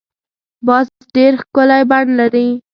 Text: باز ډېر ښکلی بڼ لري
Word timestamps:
باز 0.67 0.85
ډېر 1.15 1.33
ښکلی 1.41 1.83
بڼ 1.91 2.05
لري 2.19 2.47